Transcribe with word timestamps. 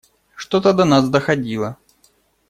Что-то 0.35 0.73
до 0.73 0.83
нас 0.85 1.07
доходило. 1.09 1.77